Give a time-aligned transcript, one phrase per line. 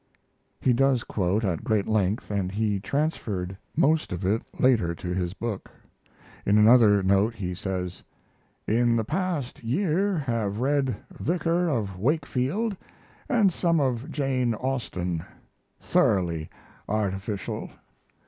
[0.59, 5.35] He does quote at great length and he transferred most of it later to his
[5.35, 5.69] book.
[6.43, 8.01] In another note he says:
[8.65, 12.75] In the past year have read Vicar of Wakefield
[13.29, 15.23] and some of Jane Austen
[15.79, 16.49] thoroughly
[16.89, 17.69] artificial.